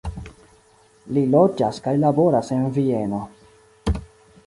[1.17, 3.25] Li loĝas kaj laboras en Vieno.